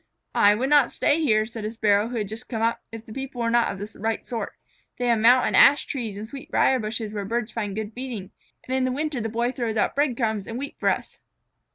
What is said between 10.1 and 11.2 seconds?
crumbs and wheat for us."